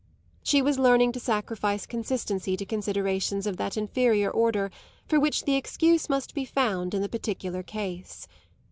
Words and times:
She 0.41 0.63
was 0.63 0.79
learning 0.79 1.11
to 1.11 1.19
sacrifice 1.19 1.85
consistency 1.85 2.57
to 2.57 2.65
considerations 2.65 3.45
of 3.45 3.57
that 3.57 3.77
inferior 3.77 4.31
order 4.31 4.71
for 5.05 5.19
which 5.19 5.43
the 5.43 5.53
excuse 5.53 6.09
must 6.09 6.33
be 6.33 6.43
found 6.43 6.95
in 6.95 7.03
the 7.03 7.07
particular 7.07 7.61
case. 7.61 8.27